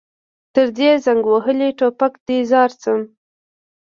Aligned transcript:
تر 0.53 0.67
دې 0.77 0.89
زنګ 1.05 1.23
وهلي 1.29 1.69
ټوپک 1.77 2.13
دې 2.27 2.37
ځار 2.51 2.69
شم. 2.81 3.01